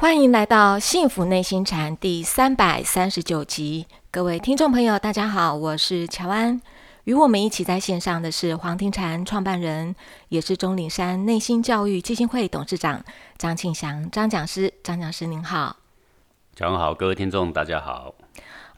[0.00, 6.62] 欢迎来到《幸福内心禅》第三百三十九集，各位听众朋友，大家好，我是乔安。
[7.02, 9.96] 与我们一起在线上的是黄庭禅创办人，
[10.28, 13.02] 也是钟岭山内心教育基金会董事长
[13.38, 14.72] 张庆祥张讲师。
[14.84, 15.74] 张讲师您好，
[16.54, 18.14] 讲好，各位听众大家好。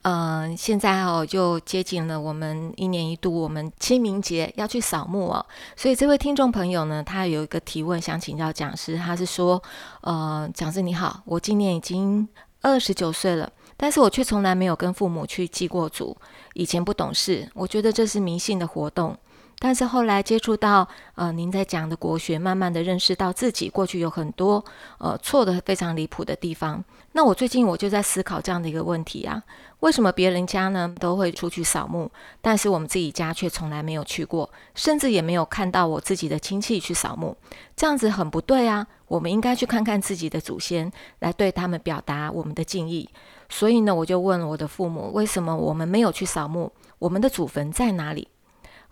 [0.02, 5.44] 嗯，现在哦，就接近了我们一年一度我们清明节要去扫墓哦，
[5.76, 9.62] 所以这位听众朋友呢，他有一个提问想请教讲师，他是说，
[10.00, 12.26] 呃，讲师你好，我今年已经
[12.62, 16.16] 二十九岁了，但是我却从来没有跟父母去祭过祖，
[16.54, 19.14] 以前不懂事，我觉得这是迷信的活动。
[19.62, 24.64] 但是后来接触到呃您在讲的国学，慢慢的认识到自己过去有很多
[24.98, 26.82] 呃错的非常离谱的地方。
[27.12, 29.42] 那我最近我就在思考这样的一个问题啊，
[29.80, 37.36] 为什么别人家呢都会出去扫墓，但是我们自己家却从来没有去过，甚至也没有看到我自己的亲戚去扫墓，
[37.76, 38.86] 这样子很不对啊。
[39.08, 43.10] 我们应该去看看自己的祖先，来对他们表达我们的敬意。
[43.50, 46.72] 所以呢，我就问我的父母，为什么我们没有去扫墓？
[47.00, 48.28] 我们的祖坟在哪里？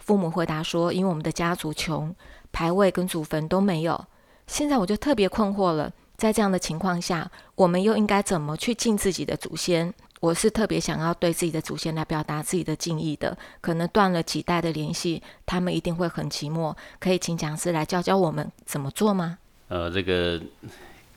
[0.09, 2.15] 父母回答说：“因为我们的家族穷，
[2.51, 4.07] 牌位跟祖坟都没有。”
[4.49, 9.93] 现在我就特别困惑了，在这样的情况下，我们又应该怎么去敬自己的祖先？
[10.21, 13.37] 我是特别想要对自己的祖先来表达自己的敬意的。
[13.61, 16.75] 可能断了几代的联系，他们一定会很寂寞。
[16.99, 19.37] 可以请讲师来教教我们怎么做吗？
[19.69, 20.41] 呃，这个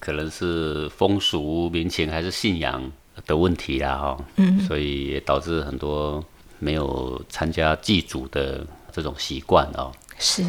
[0.02, 2.92] 可能是风俗民情还是信仰
[3.25, 6.22] 的问题啦，哈，嗯，所以也导致很多
[6.62, 8.66] 没有参加祭祖的。
[8.94, 10.44] 这种习惯哦，是。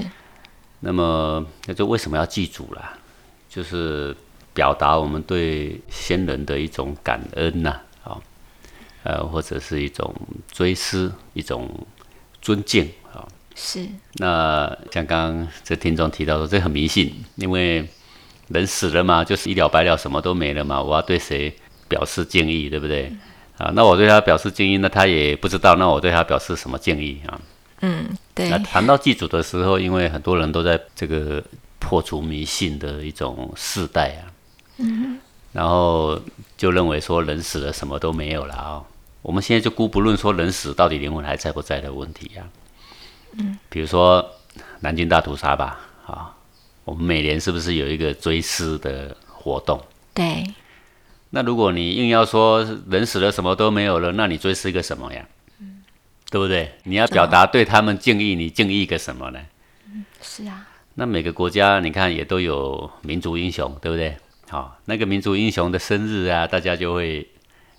[0.81, 2.99] 那么，那就为什么要祭祖啦？
[3.49, 4.17] 就是
[4.53, 8.19] 表达我们对先人的一种感恩呐，啊，
[9.05, 10.13] 呃，或者是一种
[10.51, 11.87] 追思、一种
[12.41, 13.23] 尊敬啊。
[13.55, 13.87] 是。
[14.15, 17.89] 那像刚刚这听众提到说，这很迷信，因为
[18.49, 20.83] 人死了嘛，就是一了百了，什么都没了嘛。
[20.83, 21.55] 我要对谁
[21.87, 23.13] 表示敬意，对不对？
[23.59, 27.41] 啊，那我对他表示敬意，那他也不知道，那我对他表示什么敬意啊？
[27.81, 28.49] 嗯，对。
[28.49, 31.43] 那谈到祭祖的时候，因为很多人都在这个
[31.79, 34.23] 破除迷信的一种世代啊，
[34.79, 35.19] 嗯，
[35.53, 36.19] 然后
[36.57, 38.83] 就认为说人死了什么都没有了啊。
[39.21, 42.43] 我们现在就姑不论说人死到底灵魂还在不在的问题啊，
[43.37, 44.29] 嗯，比如说
[44.81, 46.35] 南京大屠杀吧，啊，
[46.85, 49.81] 我们每年是不是有一个追思的活动？
[50.15, 50.45] 对。
[51.35, 55.27] 那如果你硬要说人死了什么都没有了，那你追思一个什么呀？
[56.31, 56.73] 对不对？
[56.85, 59.41] 你要表达对他们敬意，你敬意个什么呢？
[59.91, 60.69] 嗯，是啊。
[60.95, 64.15] 那每个国家你看也都有民族英雄，对不对？
[64.51, 67.27] 好，那个民族英雄的生日啊，大家就会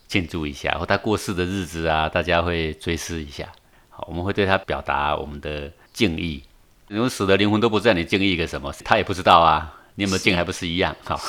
[0.08, 3.48] 庆祝一下；或他过世的日子啊，大家会追思一下。
[3.90, 6.42] 好，我们会对他表达我们的敬意。
[6.88, 8.74] 如果死的灵魂都不在，你敬意个什么？
[8.84, 9.74] 他也不知道啊。
[9.96, 10.96] 你有没有敬，还不是一样？
[11.04, 11.20] 好，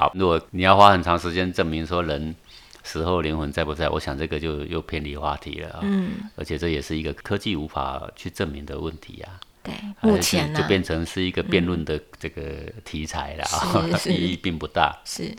[0.00, 0.12] 好。
[0.14, 2.34] 如果你要花很长时间证明说人。
[2.82, 3.90] 死后灵魂在不在？
[3.90, 5.80] 我想这个就又偏离话题了啊！
[5.82, 9.38] 嗯，而且这也是一个科技无法去证明的问题啊。
[9.62, 12.42] 对，目前就变成是一个辩论的这个
[12.82, 14.98] 题材了啊， 意义并不大。
[15.04, 15.30] 是，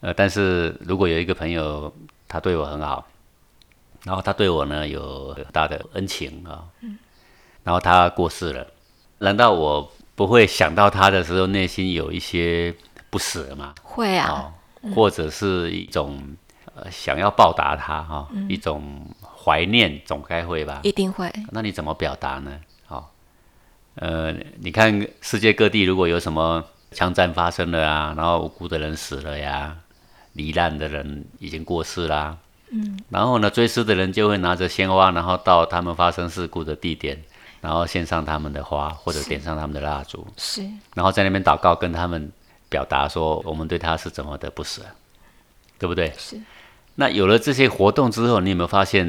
[0.00, 1.92] 呃，但是如果有一个朋友
[2.28, 3.04] 他对我很好，
[4.04, 6.96] 然后他对我呢有很大的恩情啊，嗯，
[7.64, 8.64] 然后他过世了，
[9.18, 12.72] 难道我不会想到他的时候内心有一些
[13.14, 13.74] 不舍吗？
[13.84, 14.52] 会啊，
[14.92, 16.36] 或者是一种。
[16.76, 20.80] 呃，想要报答他哈，一种怀念总该会吧？
[20.82, 21.32] 一定会。
[21.52, 22.50] 那你怎么表达呢？
[22.84, 23.12] 好，
[23.94, 29.76] 呃，你看世界各地如果有什么枪战发生了啊，然后无辜的人死了呀，
[30.32, 32.36] 罹难的人已经过世啦，
[32.70, 37.22] 嗯，然后呢，追思的人就会拿着鲜花，然后到他们发生事故的地点，
[37.60, 42.32] 然后献上他们的花或者点上他们的蜡烛，是，然后在那边祷告，跟他们
[42.74, 44.82] 表达说我们对他是怎么的不舍，
[45.78, 46.12] 对不对？
[46.18, 46.40] 是。
[46.96, 49.04] 那有了这些活动之后，你有没有发现，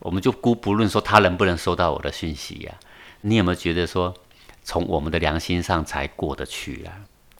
[0.00, 2.72] 我们就姑不论说他能不能收到我的讯息呀？
[3.20, 4.12] 你有没有觉得说，
[4.64, 6.90] 从我们的良心上才过得去啊？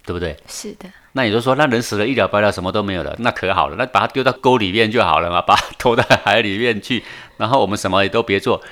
[0.05, 0.37] 对不对？
[0.47, 0.89] 是的。
[1.15, 7.03] 那你就说，那人死了，一了百了，什么都没有了，那可好了，那把他丢到沟里面就好了嘛， 把他投到海里面去，
[7.39, 8.62] 然后我们什么也都别做，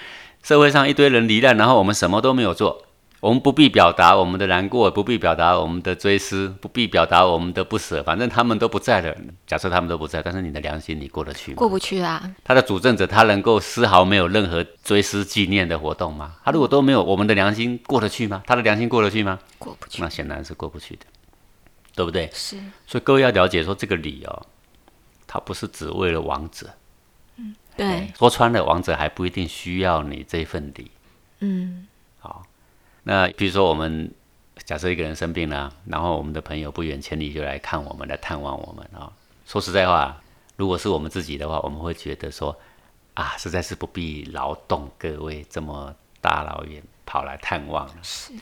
[0.45, 2.85] 社会上一堆人离难，然后我们什么都没有做。
[3.25, 9.17] 我们不必表达我们的难过，不必表达我们的追思，不必表达我们的不舍，反正他们都不在了。
[9.47, 11.57] 假设他们都不在，但是你的良心你过得去吗？
[11.57, 12.23] 过不去啊。
[12.45, 16.35] 他的主政者他能够丝毫没有任何追思纪念的活动吗？
[16.45, 18.43] 他如果都没有，我们的良心过得去吗？
[18.47, 19.39] 他的良心过得去吗？
[19.59, 20.03] 过不去。
[20.03, 21.07] 那显然是过不去的，
[21.95, 22.29] 对不对？
[22.35, 22.59] 是。
[22.87, 24.43] 所以各位要了解说这个理哦，
[25.27, 26.69] 他不是只为了王者。
[27.39, 28.13] 嗯，对。
[28.19, 30.91] 说穿了，王者还不一定需要你这份礼。
[31.41, 31.87] 嗯。
[33.05, 33.13] 好。
[33.13, 34.11] 那比如说，我们
[34.65, 39.13] 假设一个人生病了，然后我们的朋友不远千里就来看我们，来探望我们啊。
[39.47, 40.21] 说实在话，
[40.57, 42.57] 如果是我们自己的话，我们会觉得说
[43.15, 47.89] 啊，实在是不必劳动各位这么大老远跑来探望。
[48.03, 48.33] 是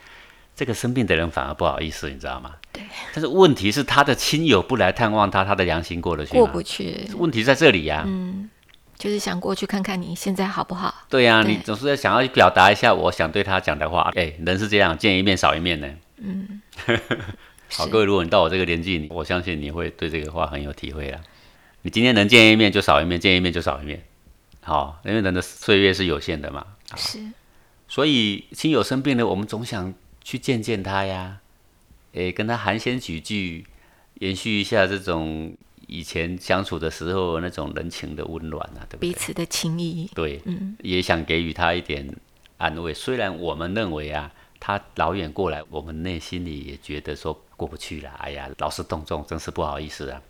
[0.54, 2.54] 这个生病的人反而不好意思，你知道吗？
[2.72, 2.82] 对。
[3.12, 6.40] 但是问题是他的亲友不来探望他，他的良心过得去吗？
[6.40, 7.08] 过不去。
[7.16, 8.04] 问题在这里呀。
[8.06, 8.48] 嗯。
[9.02, 10.94] 就是想过去看看你现在好不好？
[11.08, 14.12] 对呀，你总是在想要表达一下我想对他讲的话。
[14.14, 15.88] 哎，人是这样，见一面少一面呢。
[16.18, 16.62] 嗯。
[17.74, 21.20] 好，各位，如果你到我这个年纪，我相信你会对这个话很有体会了。
[21.80, 24.04] 你今天能见一面就少一面，见一面就少一面。
[24.60, 26.64] 好，因为人的岁月是有限的嘛。
[26.96, 27.18] 是。
[27.88, 31.38] 所以亲友生病了，我们总想去见见他呀，
[32.12, 33.66] 诶，跟他寒暄几句，
[34.20, 35.56] 延续一下这种。
[35.92, 39.10] 以前相处的时候，那种人情的温暖啊，对不对？
[39.10, 40.10] 彼此的情谊。
[40.14, 42.08] 对，嗯，也想给予他一点
[42.56, 42.94] 安慰。
[42.94, 48.10] 虽然我们认为啊，他老远过来，我们内心里也觉得说过不去了。
[48.18, 50.22] 哎呀，劳师动众，真是不好意思啊。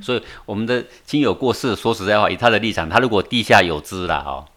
[0.00, 4.48] 所以我们的亲友过世，说实在话，以他的立场，他如果地下有知了哦，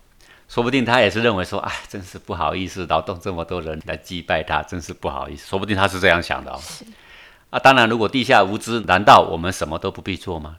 [0.48, 5.46] 说不定他也是认为说，哎，真是不好意思，劳动这么多人来祭拜他，真是不好意思。
[5.50, 6.62] 说不定他是这样想的哦。
[7.50, 10.58] 啊，当然，如果地下无知，难道我们什么都不必做吗？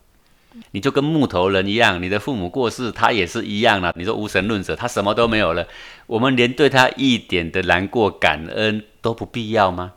[0.71, 3.93] 你就跟木头人一样，你的父母过世，他也是一样了。
[3.95, 5.69] 你说无神论者，他什么都没有了，
[6.07, 9.93] 我们连对他一点的难过、感恩都不必要吗？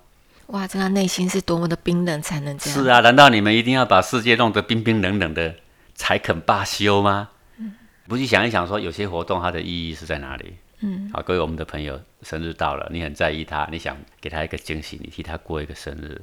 [0.48, 2.84] 哇，这个内心是多么的冰冷，才能这样？
[2.84, 5.56] 是啊，难道你们一定要把世界弄得冰冰冷冷的
[5.96, 7.30] 才肯罢休吗？
[7.58, 7.76] 嗯，
[8.10, 10.56] 不去想一想，说有些活动它的意义是在哪里？
[10.82, 16.22] 嗯，好，各位我们的朋友，生日到了，你很在意他，你想给他一个惊喜，你替他过一个生日。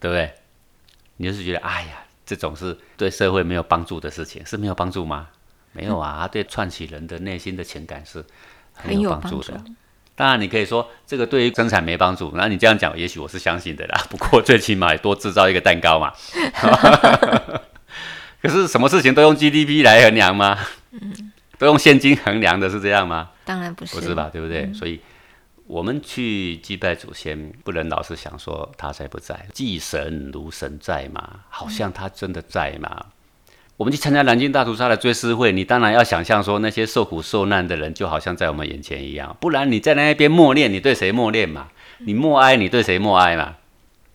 [0.00, 0.32] 对不对？
[1.18, 5.28] 你就是觉得，哎呀，这种是对社会没有帮助的事情，是没有帮助吗？
[5.72, 8.24] 没有啊，它对串起人的内心的情感是
[8.74, 9.64] 很有帮助的。
[10.14, 14.04] 当然，你可以说这个对于生产没帮助，那你这样讲，也许我是相信的啦。
[14.10, 16.12] 不过最起码多制造一个蛋糕嘛。
[18.42, 20.58] 可是什么事情都用 GDP 来衡量吗？
[20.92, 23.30] 嗯，都用现金衡量的是这样吗？
[23.44, 24.28] 当然不是，不是吧？
[24.32, 24.72] 对不对？
[24.74, 25.00] 所以。
[25.66, 33.06] 我们去祭拜祖先，不能老是想说他在不在，祭神如神在嘛，好像他真的在嘛。
[33.76, 41.68] 我们去参加南京大屠杀的追思会，你当然要想象说那些受苦受难的人就好像在我们眼前一样，不然你在那边默念，你对谁默念嘛？
[41.98, 43.56] 你默哀，你对谁默哀嘛？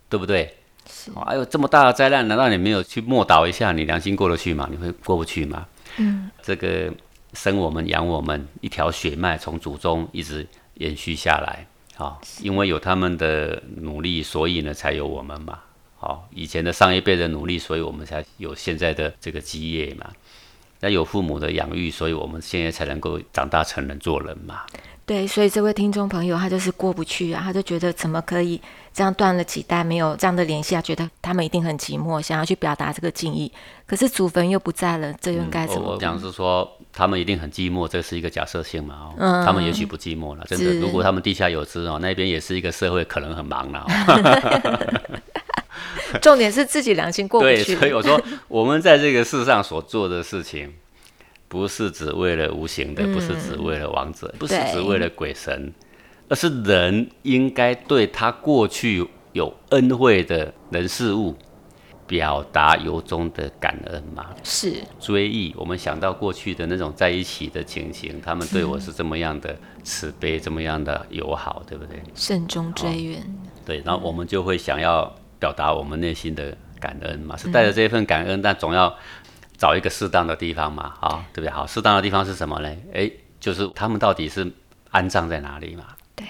[0.10, 0.56] 对不对？
[0.90, 1.12] 是。
[1.26, 3.72] 哎呦，这么大的灾难，难道你没有去默祷一下？
[3.74, 4.70] 你良心过得去吗？
[4.72, 5.68] 你会过不去吗？
[5.98, 6.32] 嗯。
[6.42, 6.92] 这个
[7.34, 10.48] 生我们养我们一条血脉，从祖宗一直。
[10.82, 15.60] 延续下来，好，因为有他们的努力，所以呢才有我们嘛。
[16.00, 20.12] 好，以前的上一辈的努力，所以我们才有现在的这个基业嘛。
[20.82, 24.62] 那有父母的养育，所以我们现在才能够长大成人做人嘛。
[25.06, 28.62] 对，所以这位听众朋友他就是过不去啊，他就觉得怎么可以
[28.94, 30.82] 这样断了几代没有这样的联系啊？
[30.82, 33.52] 觉得他们一定很寂寞，想要去表达这个敬意。
[33.86, 35.92] 可是祖坟又不在了，这又该怎么？
[35.94, 36.70] 我讲是说。
[36.94, 39.14] 他们一定很寂寞，这是一个假设性嘛？
[39.18, 40.74] 哦，他们也许不寂寞了，真的。
[40.74, 43.88] 如果他们地下有知哦，那边也是一个社会，可能很忙了。
[46.22, 47.64] 重点是自己良心过不去。
[47.64, 50.74] 对，所以我说， 我们在这个世上所做的事情，
[51.48, 55.74] 不是只为了无形的，不是只为了王者，不是只为了鬼神，
[56.30, 61.36] 而是人应该对他过去有恩惠的人事物。
[62.08, 65.56] 表达由衷的感恩嘛，是追忆。
[65.58, 72.04] 我们想到过去的那种在一起的情形，他们对我是这么样的慈悲，这么样的友好，对不对？
[72.14, 73.24] 慎终追远。
[73.66, 75.10] 对，然后我们就会想要
[75.42, 78.96] 表达我们内心的感恩嘛，是带着这一份感恩，但总要
[79.58, 81.50] 找一个适当的地方嘛，啊，对不对？
[81.50, 82.74] 好，适当的地方是什么呢？
[82.94, 84.50] 哎，就是他们到底是
[84.92, 85.88] 安葬在哪里嘛？
[86.16, 86.26] 对，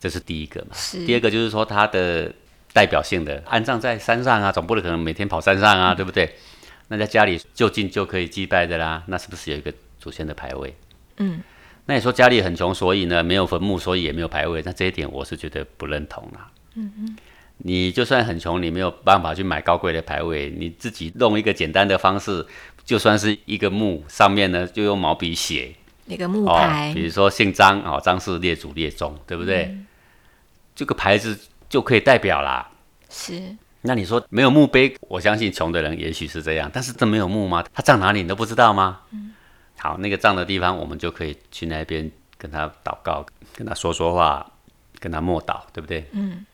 [0.00, 0.68] 这是第一个嘛。
[0.72, 1.04] 是。
[1.04, 2.32] 第二个就是说他的。
[2.74, 6.36] 代表性的安葬在山上啊，总不能可能每天跑山上啊，对不对？
[6.88, 10.76] 那在家里就近就可以祭拜的啦，那是不是有一个祖先的牌位？
[11.16, 11.40] 嗯，
[11.86, 16.50] 那你说家里很穷，所以呢没有坟墓，所以也没有牌位，那这一点我是觉得不认同啦。
[16.74, 17.16] 嗯嗯，
[17.58, 22.46] 你就算很穷，你没有办法去买高贵的牌位，你自己弄一个简单的方式，
[22.84, 25.74] 就算是一个墓上面呢，就用毛笔写
[26.06, 29.76] 一个木牌，比如说姓张哦，张氏列祖列宗，对不对？
[30.74, 31.38] 这个牌子。
[31.70, 32.66] 就可以代表啦。
[33.10, 33.54] 是。
[33.82, 37.62] 那你说没有墓碑，我相信穷的人也许是这样，但是真没有墓吗？
[37.74, 39.00] 他葬哪里你都不知道吗？
[39.10, 39.34] 嗯。
[39.76, 43.22] 好，那个葬的地方，我们就可以去那边跟他祷告，
[43.54, 44.50] 跟他说说话，
[44.98, 46.06] 跟他默祷，对不对？
[46.12, 46.46] 嗯。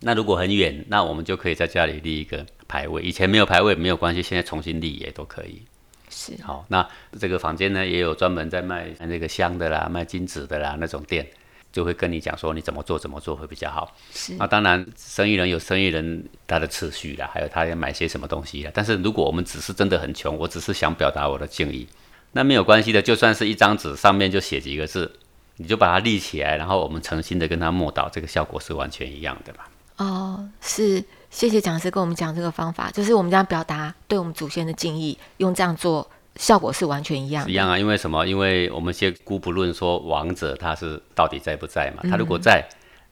[0.00, 3.02] 那如果很远，那我们就可以在家里立一个牌位。
[3.02, 5.62] 以前没有牌位没有关系，现在重新立也都可以。
[6.10, 6.32] 是。
[6.42, 6.88] 好，那
[7.18, 11.26] 这个房间呢，也有专门在卖那个香的啦，卖金纸的啦那种店。
[11.72, 13.94] 就会跟你讲说你怎么做怎么做会比较好。
[14.10, 18.70] 是那当然，生意人有生意人他的次序啦，还有他要买些什么东西啦。
[18.72, 21.86] 但是如果我们只是真的很穷，我只是想表达我的敬意，
[22.32, 25.18] 那没有关系的，就算是一张纸上面就写几个字，
[25.56, 29.64] 你就把它立起来，然后我们诚心的跟他默祷，这个效果是完全一样的嘛。
[29.96, 37.50] 哦，是，谢谢讲师跟我们讲这个方法，就是我们这样表达对我们祖先的敬意，用这样做，效果是完全一样的。
[37.50, 38.26] 一样啊，因为什么？
[38.26, 42.62] 因为我们先姑不论说王者他是到底在不在嘛，他如果在，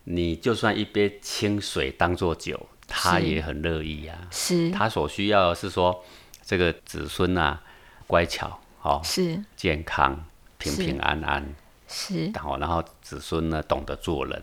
[0.05, 4.19] 你就算一杯清水当做酒，他也很乐意啊。
[4.31, 6.05] 是他所需要的是说
[6.45, 7.63] 这个子孙啊
[8.07, 10.23] 乖巧哦，是健康
[10.59, 11.55] 平平安安，
[11.89, 14.43] 是然后然后子孙呢懂得做人，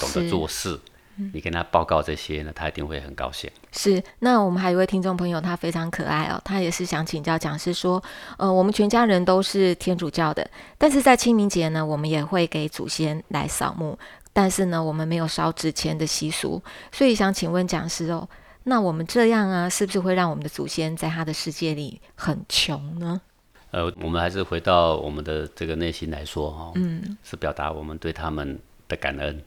[0.00, 0.80] 懂得做事。
[1.32, 3.50] 你跟他报告这些呢，他一定会很高兴。
[3.72, 8.02] 是，那我们还有一位听众朋友，他非常可爱哦，他也是想请教讲师说，
[8.38, 13.98] 呃，我们全家人都是天主教的，但是在清明节呢，我们也会给祖先来扫墓，
[14.32, 18.28] 但是呢，我们没有烧纸钱的习俗，所以想请问讲师哦，
[18.64, 23.20] 那我们这样啊，是不是会让我们的祖先在他的世界里很穷呢？
[23.72, 28.58] 呃，我们还是回到我们的这个内心来说哈、哦，嗯，是表达我们对他们
[28.88, 29.42] 的感恩，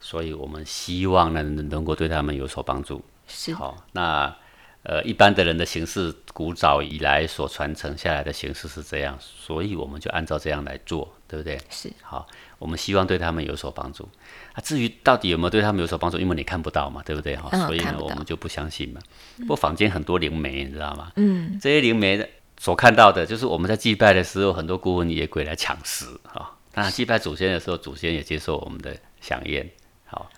[0.00, 3.02] 所以我们希望呢能够对他们有所帮助。
[3.28, 4.34] 是好，那
[4.82, 11.60] 呃一般的人的形式，古早以来所传承下来的形式是这样，所以我们就按照这样来做，对不对？
[11.68, 12.26] 是好，
[12.58, 14.08] 我们希望对他们有所帮助。
[14.54, 17.36] 啊，至于到底有没有对他们有所帮助，因为你看不到嘛，对不对？
[17.36, 19.00] 哈、嗯所以呢，我们就不相信嘛。
[19.38, 21.12] 不过坊间很多灵媒，你知道吗？
[21.16, 22.28] 嗯，这些灵媒
[22.58, 26.56] 所看到的，就是我们在祭拜的时候，很多孤魂野鬼来抢食啊。
[26.72, 29.68] 当然，祭拜祖先的时候，祖先也接受我们的响应。
[30.10, 30.30] 好，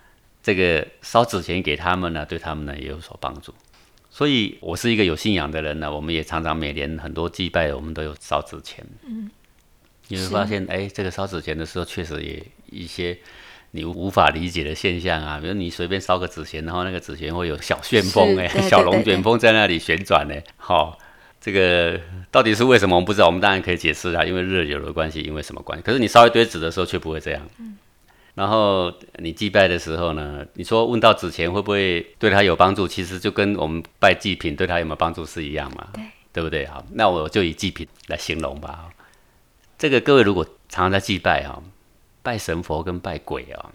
[0.43, 3.55] 这个烧纸钱给他们呢，对他们呢也有所帮助。
[4.11, 8.85] 所以我是一个有信仰的人呢，我们也常常每年很多祭拜，我们都有烧纸钱。
[9.07, 9.31] 嗯，
[10.09, 13.17] 你会发现，哎，这个烧纸钱的时候，确实也一些
[13.71, 20.35] 你无法理解的现象啊，比如你随便烧个纸钱，然后那个纸钱会有小旋风，哎小龙卷风在那里旋转呢。
[20.59, 20.99] 好、
[21.41, 21.99] 这个
[22.31, 25.83] 到底是为什么我们不知道，我们当然可以解释啊，因为热油的关系，因为什么关系？
[25.83, 27.49] 可是你烧一堆纸的时候却不会这样。
[28.35, 32.89] 然后你祭拜的时候呢，你说问到纸钱会不会对他有帮助？
[32.89, 36.67] 其实就跟我们拜祭品对他有没有帮助是一样嘛，对对不对？
[36.67, 38.89] 好，那我就以祭品来形容吧。
[39.77, 41.63] 这个各位如果常常在祭拜哈，
[42.23, 43.71] 拜神佛跟拜鬼哦，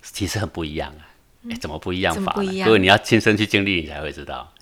[0.00, 1.04] 其实很不一样啊。
[1.50, 2.64] 哎，怎么不一样法呢？
[2.64, 4.52] 各位你要亲身去经历，你才会知道。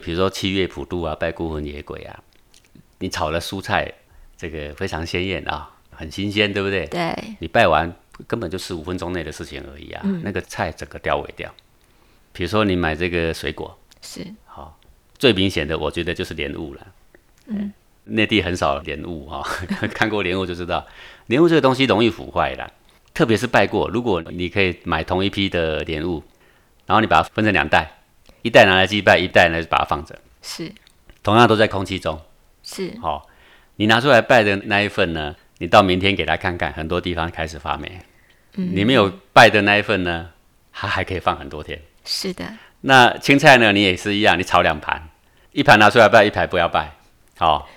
[0.00, 2.22] 比如说七月普渡啊，拜孤魂野鬼啊，
[3.00, 3.92] 你炒了蔬菜
[4.36, 6.86] 这个非常鲜艳啊，很新鲜，对不对？
[6.86, 7.94] 对，你拜完
[8.26, 11.52] 根本就十五分钟内的事情而已啊，那个菜整个掉尾掉。
[12.32, 14.78] 比如说你买这个水果，是好
[15.18, 16.86] 最明显的我觉得就是莲雾了。
[17.46, 17.72] 嗯，
[18.04, 19.42] 内地很少莲雾哈、
[19.94, 20.86] 看过莲雾就知道，
[21.26, 22.70] 莲雾这个东西容易腐坏的，
[23.14, 23.88] 特别是拜过。
[23.88, 26.22] 如果你可以买同一批的莲雾，
[26.86, 27.98] 然后你把它分成两袋，
[28.42, 30.70] 一袋拿来祭拜，一袋呢就把它放着，是
[31.22, 32.20] 同样都在空气中。
[32.62, 33.26] 是好、
[33.76, 38.00] 你拿出来拜的那一份呢，你到明天给他看看，很多地方开始发霉。
[38.60, 40.26] 你没有拜的那一份呢，
[40.72, 41.80] 它还可以放很多天。
[42.04, 42.44] 是的，
[42.80, 45.08] 那青菜呢，你也是一样，你炒两盘，
[45.52, 46.92] 一盘拿出来拜，一盘不要拜，
[47.38, 47.68] 好、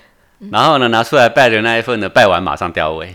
[0.50, 3.14] 然后呢，拿出来拜的那一份呢，拜完马上掉味，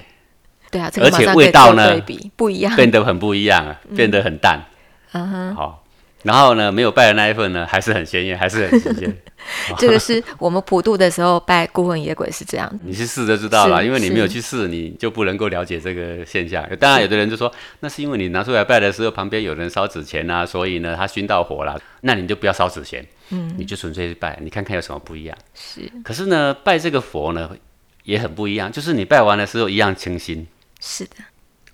[0.71, 2.01] 对啊，这个而且味道呢
[2.35, 4.63] 不一样，变得很不一样啊，变得很淡，
[5.11, 5.55] 嗯哼。
[5.55, 5.83] 好、
[6.27, 9.17] 然后呢，没有拜的那一份呢，还是很鲜艳， 还是很新鲜。
[9.79, 16.67] 这个是我们普渡的时候拜孤魂野鬼是这样，你去试就知道了，因为你没有去试，你就不能够了解这个现象。
[16.77, 25.37] 当然，有的人就说，那是因为你拿出来拜的时候，旁边有人烧纸钱啊，所以呢，他熏到火了，那你就不要烧纸钱，嗯，你就纯粹去拜，你看看有什么不一样。
[25.55, 27.49] 是可是呢，拜这个佛呢
[28.03, 30.45] 也很不一样，就是你拜完的时候一样清新，
[30.81, 31.15] 是的，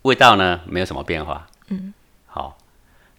[0.04, 1.48] 味道呢没有什么变化。
[1.70, 1.92] 嗯，
[2.28, 2.56] 好，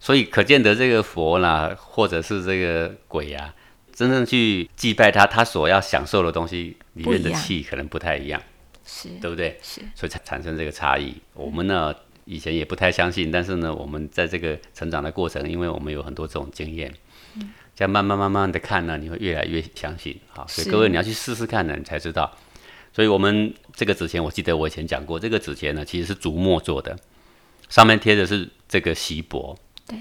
[0.04, 3.54] 所以可见得这个佛啦，或者是这个鬼啊，
[3.90, 8.38] 真正去祭拜他，他所要享受的东西里面的气可能不太一样，
[8.84, 9.58] 是对不对？
[9.62, 11.14] 是所以才产生这个差异。
[11.32, 11.94] 我们呢
[12.26, 16.92] 以前也不太相信，但是呢，我们在这个成长的过程，因为我们有很多这种经验，
[17.74, 20.20] 这样慢慢慢慢的看呢，你会越来越相信。
[20.28, 22.30] 好，所以各位你要去试试看呢，你才知道。
[22.92, 26.94] 所以我们这个纸钱，我记得我以前讲过，这个纸钱呢其实是竹墨做的，
[27.70, 29.58] 上面贴的是这个锡箔。
[29.86, 29.98] 对，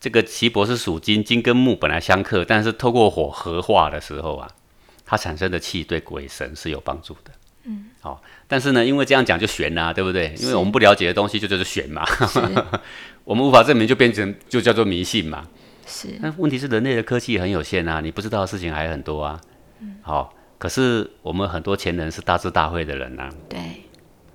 [0.00, 4.50] 这个奇博是属金，金跟木本来相克，但是透过火合化的时候啊，
[5.04, 7.32] 它产生的气对鬼神是有帮助的。
[7.64, 10.34] 嗯，好、但是呢，因为这样讲就悬啦、对不对？
[10.38, 12.04] 因为我们不了解的东西就叫做悬嘛，
[13.24, 15.46] 我们无法证明就变成就叫做迷信嘛。
[15.86, 16.08] 是。
[16.20, 19.40] 但问题是人类的科技很有限啊，你不知道的事情还很多啊。
[19.78, 19.96] 嗯。
[20.02, 23.58] 好、可是我们很多前人是大智大慧的人呐、对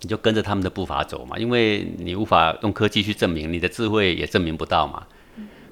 [0.02, 5.06] 你就跟着他们的步伐走嘛，因为你无法用科技去证明，你的智慧也证明不到嘛。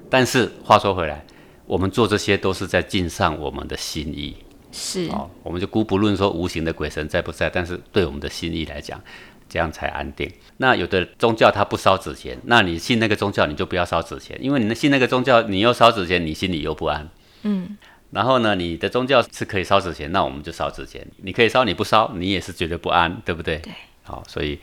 [0.08, 1.24] 但是话说回来，
[1.66, 4.36] 我们做这些都是在尽上我们的心意。
[4.72, 9.00] 是哦，我们就姑不论说无形的鬼神在不在，但是对我们的心意来讲，
[9.48, 10.30] 这样才安定。
[10.58, 17.08] 那有的宗教它不烧纸钱，那你信那个宗教你就不要烧纸钱，因为你信那个宗教，你又烧纸钱，你心里又不安。
[17.42, 17.76] 嗯，
[18.10, 21.06] 然后呢，你的宗教是可以烧纸钱，那我们就烧纸钱。
[21.18, 23.58] 你可以烧，你不烧，你也是觉得不安，对不对？
[23.58, 23.72] 对。
[24.06, 24.58] 好，所以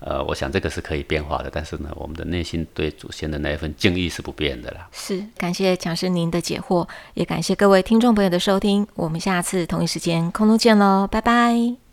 [0.00, 4.88] 呃，我想这个是可以变化的，但是呢，我们的内心对祖先的那一份敬意是不变的啦。
[4.92, 11.85] 是，感谢讲师您的解惑，也感谢各位听众朋友的收听，我们下次同一时间空中见喽，拜拜。